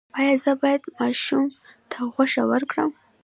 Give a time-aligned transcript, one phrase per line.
[0.19, 1.43] ایا زه باید ماشوم
[1.91, 2.89] ته غوښه ورکړم؟